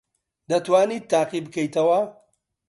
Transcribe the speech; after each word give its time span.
دەتوانیت 0.49 1.05
تاقی 1.11 1.39
بکەیتەوە؟ 1.45 1.99